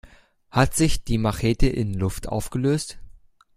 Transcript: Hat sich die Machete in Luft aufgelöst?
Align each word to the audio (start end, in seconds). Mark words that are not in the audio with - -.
Hat 0.49 0.73
sich 0.75 1.03
die 1.03 1.19
Machete 1.19 1.67
in 1.69 1.93
Luft 1.93 2.27
aufgelöst? 2.27 2.97